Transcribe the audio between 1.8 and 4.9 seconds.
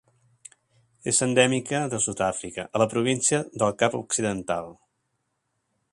de Sud-àfrica a la província del Cap Occidental.